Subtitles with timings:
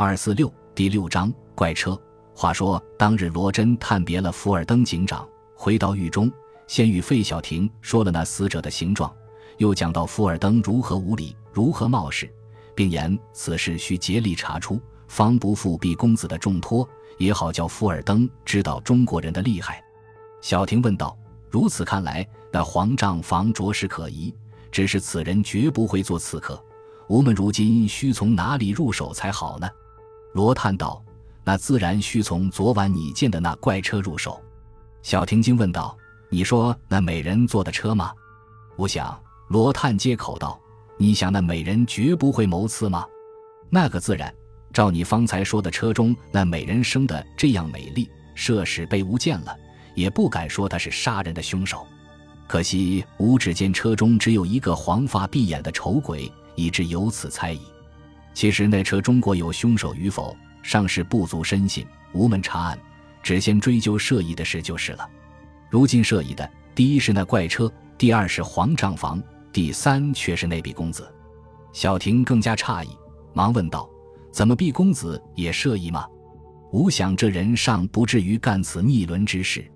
[0.00, 2.00] 二四六第六章怪车。
[2.32, 6.30] 话说当日罗真探别了福尔登警长，回到狱中，
[6.68, 9.12] 先与费小婷说了那死者的形状，
[9.56, 12.32] 又讲到福尔登如何无礼，如何冒失，
[12.76, 19.82] 并言此事需竭力查出，方不负毕公子的重托，也好叫福尔登知道中国人的厉害。
[20.40, 21.18] 小婷问道
[21.50, 24.32] ：“如此看来，那黄帐房着实可疑，
[24.70, 26.56] 只是此人绝不会做刺客。
[27.08, 29.68] 吾们如今需从哪里入手才好呢？”
[30.32, 31.02] 罗叹道
[31.44, 34.40] ：“那自然需从昨晚你见的那怪车入手。”
[35.02, 35.96] 小婷惊问道
[36.28, 38.12] ：“你说那美人坐的车吗？”
[38.76, 39.18] 我想，
[39.48, 40.60] 罗叹接口道
[40.98, 43.04] ：“你想那美人绝不会谋刺吗？
[43.70, 44.32] 那个自然。
[44.72, 49.56] 照你方才说的，车中那美人生得这样美丽，设使被吾见了，
[49.94, 51.86] 也不敢说她是杀人的凶手。
[52.46, 57.60] 可惜吾只见车中只有一个黄发碧眼的丑鬼，以致由此猜疑。”
[58.38, 61.84] 其实那车中国有凶手与否，尚是不足深信。
[62.12, 62.78] 无门查案，
[63.20, 65.10] 只先追究涉疑的事就是了。
[65.68, 69.20] 如今涉疑的，第一是那怪车，第二是黄账房，
[69.52, 71.12] 第三却是那毕公子。
[71.72, 72.90] 小婷更加诧异，
[73.34, 73.90] 忙问道
[74.30, 76.06] ：“怎么毕公子也涉疑吗？”
[76.70, 79.68] 吾想这人尚不至于干此逆伦之事。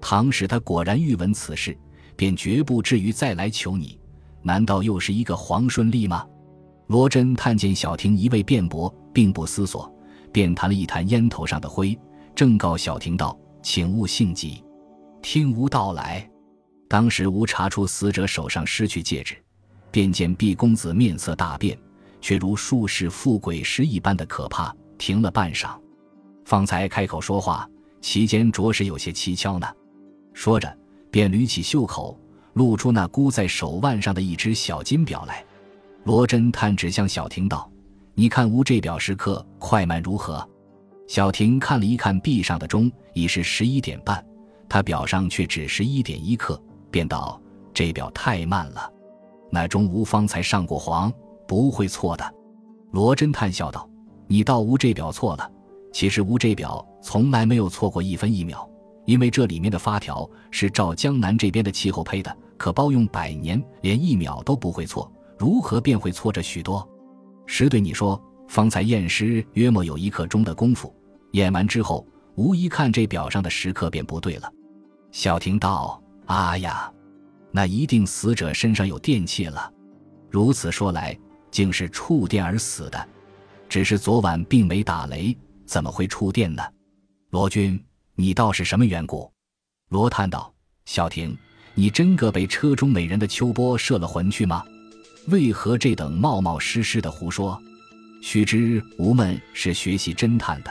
[0.00, 1.78] 倘使他果然欲闻此事，
[2.16, 4.00] 便绝不至于再来求你。
[4.42, 6.26] 难道又是一个黄顺利吗？
[6.90, 9.88] 罗真探见小婷一味辩驳，并不思索，
[10.32, 11.96] 便弹了一弹烟头上的灰，
[12.34, 14.64] 正告小婷道：“请勿性急，
[15.22, 16.28] 听吾道来。
[16.88, 19.36] 当时吾查出死者手上失去戒指，
[19.92, 21.78] 便见毕公子面色大变，
[22.20, 24.74] 却如术士富贵时一般的可怕。
[24.98, 25.78] 停了半晌，
[26.44, 29.66] 方才开口说话，其间着实有些蹊跷呢。
[30.34, 30.76] 说着，
[31.08, 32.18] 便捋起袖口，
[32.54, 35.44] 露出那箍在手腕上的一只小金表来。”
[36.04, 37.70] 罗侦探指向小婷道
[38.14, 40.46] ：“你看吾这表时刻快慢如何？”
[41.06, 44.24] 小婷看了一看壁上的钟，已是十一点半，
[44.68, 47.40] 他表上却只十一点一刻，便道
[47.74, 48.90] ：“这表太慢了。
[49.50, 51.12] 那钟吾方才上过黄，
[51.46, 52.34] 不会错的。”
[52.92, 53.88] 罗侦探笑道
[54.26, 55.50] ：“你道吾这表错了，
[55.92, 58.66] 其实吾这表从来没有错过一分一秒，
[59.04, 66.86] 因为这里面的发条是照江南这边的气候配的，可包用百年，连一秒都不会错。”如何便会错着许多？
[67.46, 70.94] 实对你说，方才验尸约莫有一刻钟的功夫，
[71.32, 74.52] 验完之后，无一看这表上的时刻便不对了。
[75.12, 76.92] 小婷道：“啊呀，
[77.52, 79.72] 那一定死者身上有电器了。
[80.28, 81.18] 如此说来，
[81.50, 83.08] 竟是触电而死的。
[83.66, 85.34] 只是昨晚并没打雷，
[85.64, 86.62] 怎么会触电呢？”
[87.32, 87.82] 罗君，
[88.14, 89.32] 你道是什么缘故？
[89.88, 90.52] 罗叹道
[90.84, 91.34] ：“小婷，
[91.74, 94.62] 你真个被车中美人的秋波摄了魂去吗？”
[95.30, 97.60] 为何这等冒冒失失的胡说？
[98.20, 100.70] 须知吾们是学习侦探的，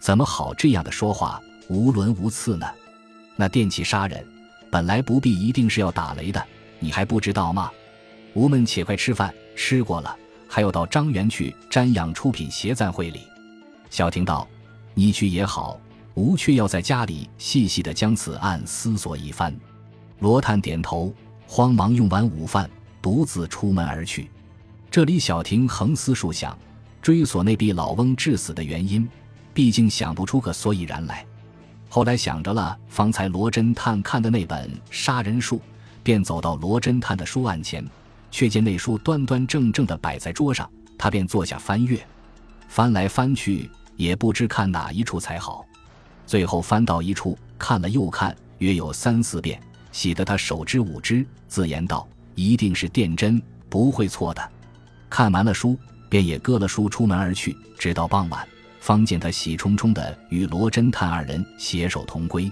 [0.00, 2.66] 怎么好这样的说话无伦无次呢？
[3.36, 4.26] 那电器杀人，
[4.70, 6.44] 本来不必一定是要打雷的，
[6.78, 7.70] 你还不知道吗？
[8.34, 10.16] 吾们且快吃饭，吃过了，
[10.48, 13.20] 还要到张园去瞻仰出品协赞会里。
[13.88, 14.48] 小婷道
[14.94, 15.78] ：“你去也好，
[16.14, 19.54] 吾却要在家里细细的将此案思索一番。”
[20.20, 21.14] 罗探点头，
[21.46, 22.68] 慌忙用完午饭。
[23.00, 24.30] 独自出门而去。
[24.90, 26.56] 这里，小婷横思竖想，
[27.00, 29.08] 追索那笔老翁致死的原因，
[29.54, 31.24] 毕竟想不出个所以然来。
[31.88, 35.56] 后来想着了方才罗侦探看的那本《杀人术》，
[36.02, 37.84] 便走到罗侦探的书案前，
[38.30, 42.00] 却见那书端端正正的摆在桌上，他便坐下翻阅，
[42.68, 45.64] 翻来翻去也不知看哪一处才好。
[46.26, 49.60] 最后翻到一处，看了又看，约有三四遍，
[49.90, 52.08] 喜得他手之舞之，自言道。
[52.40, 54.50] 一定是电针，不会错的。
[55.10, 55.78] 看完了书，
[56.08, 57.54] 便也搁了书，出门而去。
[57.78, 58.48] 直到傍晚，
[58.80, 62.50] 方见他喜冲冲的与罗侦探二人携手同归。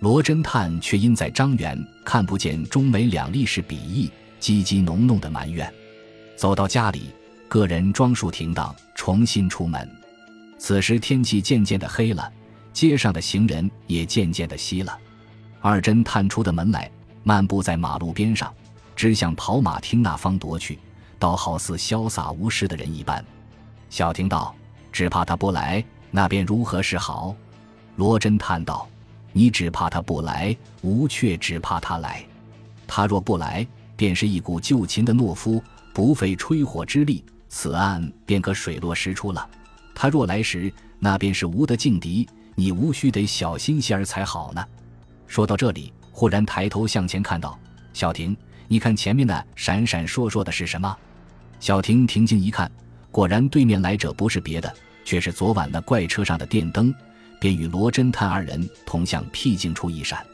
[0.00, 5.70] 罗侦探却因在张远看不见中美两力士笔意，积积浓浓的埋怨。
[6.34, 7.10] 走到家里，
[7.48, 9.86] 个人装束停当，重新出门。
[10.56, 12.32] 此时天气渐渐的黑了，
[12.72, 14.96] 街上的行人也渐渐的稀了。
[15.60, 16.90] 二侦探出的门来，
[17.24, 18.52] 漫步在马路边上。
[18.98, 20.76] 只向跑马厅那方夺去，
[21.20, 23.24] 倒好似潇洒无事的人一般。
[23.88, 24.52] 小婷道
[24.90, 27.32] ：“只怕他不来，那便如何是好？”
[27.94, 28.88] 罗真叹道
[29.32, 32.26] ：“你只怕他不来，吾却只怕他来。
[32.88, 33.64] 他若不来，
[33.96, 35.62] 便是一股旧擒的懦夫，
[35.94, 39.48] 不费吹火之力，此案便可水落石出了。
[39.94, 44.66] 他若来时，那便是吾的劲敌，你无需得小心些儿才好呢。”
[45.28, 47.56] 说到这里，忽然抬头向前看到
[47.92, 48.36] 小婷。
[48.70, 50.94] 你看前面那闪闪烁烁的是什么？
[51.58, 52.70] 小婷定睛一看，
[53.10, 54.72] 果然对面来者不是别的，
[55.06, 56.94] 却是昨晚那怪车上的电灯，
[57.40, 60.24] 便与罗侦探二人同向僻静处一闪。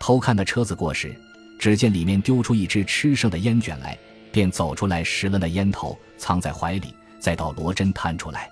[0.00, 1.14] 偷看的车子过时，
[1.56, 3.96] 只见里面丢出一只吃剩的烟卷来，
[4.32, 8.50] 便走出来拾了那烟头，藏在怀里，再到罗侦探出来。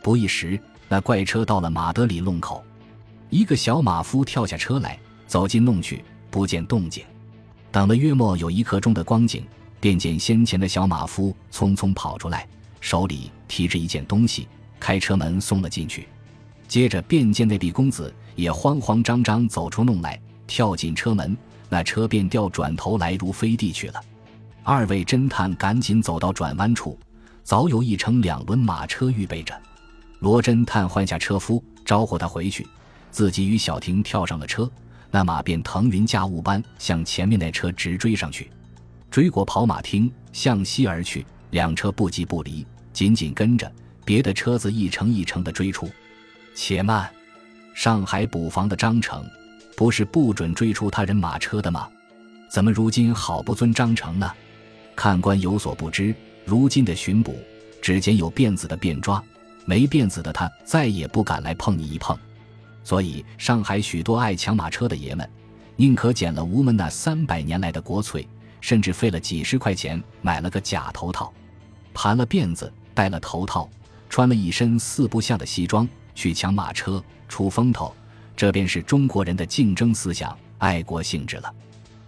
[0.00, 0.58] 不一时，
[0.88, 2.64] 那怪车到了马德里弄口，
[3.30, 4.96] 一个小马夫跳下车来，
[5.26, 7.04] 走进弄去，不见动静。
[7.72, 9.44] 等了约莫有一刻钟的光景，
[9.78, 12.46] 便见先前的小马夫匆匆跑出来，
[12.80, 16.08] 手里提着一件东西，开车门送了进去。
[16.66, 20.20] 接着便见那李公子也慌慌张张走出弄来。
[20.46, 21.36] 跳进车门，
[21.68, 24.00] 那车便调转头来如飞地去了。
[24.64, 26.98] 二位侦探赶紧走到转弯处，
[27.44, 29.54] 早有一乘两轮马车预备着。
[30.18, 32.66] 罗侦探换下车夫，招呼他回去，
[33.12, 34.68] 自己与小婷跳上了车，
[35.10, 38.50] 那马便腾云驾雾般向前面那车直追上去，
[39.10, 41.26] 追过跑马厅，向西而去。
[41.50, 43.70] 两车不急不离，紧紧跟着，
[44.04, 45.90] 别的车子一程一程的追出。
[46.54, 47.10] 且慢，
[47.74, 49.28] 上海捕房的章程。
[49.76, 51.88] 不是不准追出他人马车的吗？
[52.50, 54.30] 怎么如今好不遵章程呢？
[54.94, 56.14] 看官有所不知，
[56.44, 57.34] 如今的巡捕，
[57.80, 59.22] 只见有辫子的便抓，
[59.64, 62.16] 没辫子的他再也不敢来碰你一碰。
[62.82, 65.28] 所以上海许多爱抢马车的爷们，
[65.76, 68.26] 宁可捡了吴门那三百年来的国粹，
[68.60, 71.32] 甚至费了几十块钱买了个假头套，
[71.94, 73.68] 盘了辫子，戴了头套，
[74.08, 77.94] 穿了一身四不像的西装去抢马车，出风头。
[78.36, 81.54] 这便是中国人的竞争思想、爱国性质了。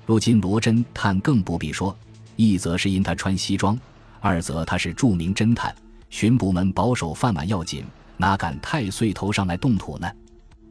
[0.07, 1.95] 如今罗侦探更不必说，
[2.37, 3.79] 一则是因他穿西装，
[4.19, 5.75] 二则他是著名侦探，
[6.09, 7.85] 巡捕们保守饭碗要紧，
[8.17, 10.11] 哪敢太岁头上来动土呢？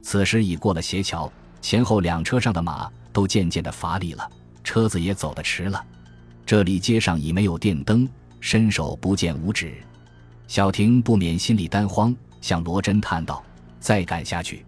[0.02, 1.32] 此时已过了斜桥，
[1.62, 4.30] 前后两车上的马都渐渐的乏力了，
[4.64, 5.84] 车子也走得迟了。
[6.46, 8.08] 这里街上已没有电灯，
[8.40, 9.74] 伸手不见五指。
[10.48, 13.42] 小婷不免心里担慌，向罗真叹道
[13.80, 14.66] ：“再赶下去。”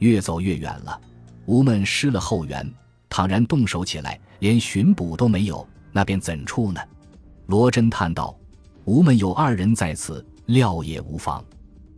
[0.00, 1.00] 越走越远了，
[1.46, 2.68] 吴们失了后援，
[3.08, 6.80] 倘然动手起来，连巡捕都没有，那便怎处呢？
[7.46, 8.36] 罗真叹道
[8.84, 11.44] ：“吴们有二人在此，料也无妨。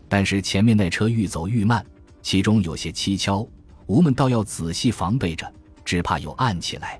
[0.06, 1.85] 但是前面那车愈走愈慢，
[2.25, 3.47] 其中有些蹊跷，
[3.87, 5.47] 吾们倒要仔细防备着，
[5.85, 6.99] 只怕有暗起来。”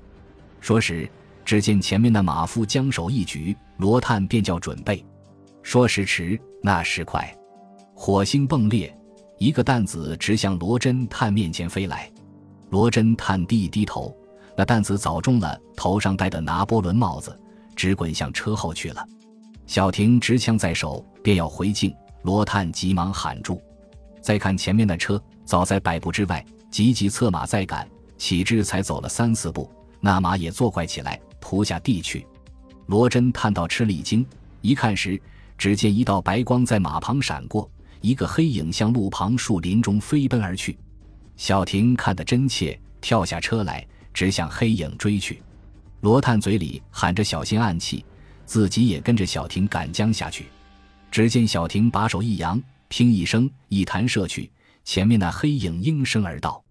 [0.61, 1.09] 说时，
[1.43, 5.03] 只见前面那马夫将手一举，罗探便叫准备。
[5.63, 7.35] 说时迟，那时快，
[7.95, 8.95] 火星迸裂。
[9.39, 12.09] 一个弹子直向罗侦探面前飞来，
[12.69, 14.15] 罗侦探低一低头，
[14.55, 17.37] 那弹子早中了头上戴的拿破仑帽子，
[17.75, 19.03] 直滚向车后去了。
[19.65, 21.91] 小婷执枪在手，便要回敬，
[22.21, 23.59] 罗探急忙喊住。
[24.25, 27.87] 再看前面的车，早在百步之外，急急策马再赶，
[28.17, 32.25] 岂知才走了三四步，那马也作怪起来，扑下地去。
[32.87, 34.25] 罗侦探倒吃了一惊，
[34.61, 35.21] 一看时，
[35.59, 37.69] 只见一道白光在马旁闪过。
[38.01, 40.75] 一个黑影向路旁树林中飞奔而去，
[41.37, 45.39] 小婷看得真切，跳下车来，直向黑影追去。
[46.01, 48.03] 罗探嘴里喊着小心暗器，
[48.43, 50.47] 自己也跟着小婷赶将下去。
[51.11, 52.59] 只见小婷把手一扬，
[52.95, 54.49] 听一声，一弹射去，
[54.85, 56.63] 前面那黑影应声而到，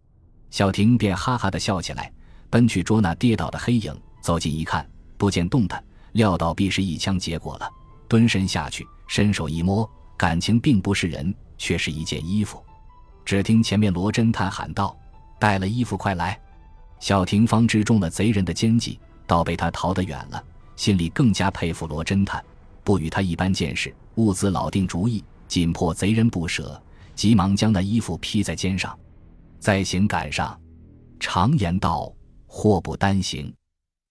[0.48, 2.10] 小婷便哈哈的笑起来，
[2.48, 3.94] 奔去捉那跌倒的黑影。
[4.22, 4.88] 走近一看，
[5.18, 7.68] 不见动弹，料到必是一枪结果了，
[8.08, 9.86] 蹲身下去，伸手一摸。
[10.16, 12.64] 感情并不是人，却是一件衣服。
[13.26, 14.96] 只听前面罗侦探喊道
[15.38, 16.40] ：“带了衣服，快来！”
[17.00, 20.42] 小婷方知中了贼人的奸计，倒被他逃得远了，
[20.74, 22.42] 心里更加佩服罗侦探，
[22.82, 26.80] 不与他一般见识，兀自老定主意，紧迫贼人不舍，
[27.14, 28.98] 急忙将那衣服披在肩上，
[29.58, 30.58] 再行赶上。
[31.20, 32.12] 常言道
[32.46, 33.54] ：“祸不单行。”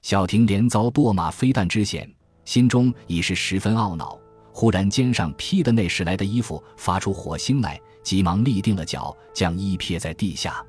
[0.01, 2.09] 小婷连遭堕马飞弹之险，
[2.45, 4.19] 心中已是十分懊恼。
[4.51, 10.63] 忽然，肩上披的那时来的衣服发出火星来，急忙立定了脚，将衣撇在地下。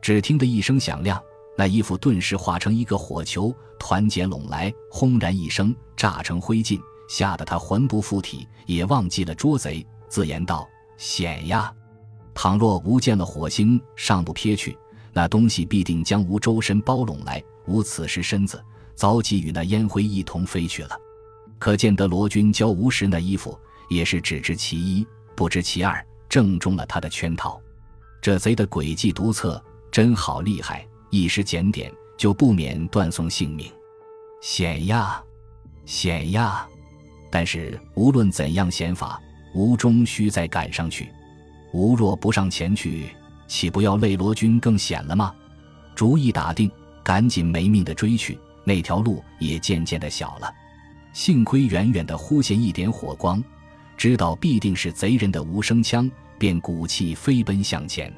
[0.00, 1.20] 只听得一声响亮，
[1.56, 11.72] 那衣服顿时化成一个火球，团结拢来，轰然一声，炸成灰烬，吓得他魂不附体，也忘记了捉贼，自言道：“险呀！
[12.34, 14.76] 倘若无见了火星，尚不撇去，
[15.12, 18.62] 那东西必定将吾周身包拢来，吾此时身子
[18.94, 20.96] 早即与那烟灰一同飞去了。”
[21.58, 27.60] 可见得罗军教吾时那衣服也是只知其一不知其二，正中了他的圈套。
[28.22, 33.68] 这贼的诡计独策真好厉害，一时检点就不免断送性命。
[34.40, 35.20] 险呀，
[35.84, 36.64] 险呀！
[37.30, 39.20] 但是无论怎样险法，
[39.58, 41.10] 吴终须再赶上去。
[41.72, 43.08] 吴若不上前去，
[43.48, 45.34] 岂不要累罗军更险了吗？
[45.96, 46.70] 主意打定，
[47.02, 48.38] 赶紧没命的追去。
[48.62, 50.54] 那条路也渐渐的小了。
[51.12, 53.42] 幸亏远远的忽现一点火光，
[53.96, 58.14] 知道必定是贼人的无声枪，便鼓气飞奔向前。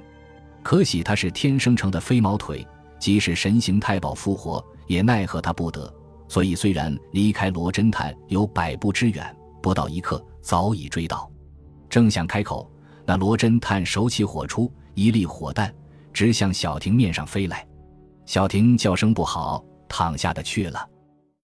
[0.62, 2.66] 可喜他是天生成的飞毛腿，
[2.99, 5.90] 即使神行太保复活，也奈何他不得。
[6.28, 11.29] 所以虽然离开罗侦探有百步之远，不到一刻早已追到。
[11.90, 12.70] 正想开口，
[13.04, 15.75] 那罗侦探手起火出，一粒火弹
[16.12, 17.66] 直向小婷面上飞来。
[18.25, 20.88] 小婷叫声不好，躺下的去了。